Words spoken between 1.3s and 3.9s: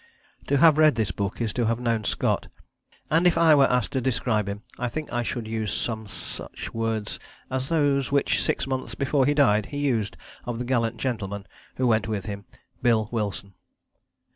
is to have known Scott; and if I were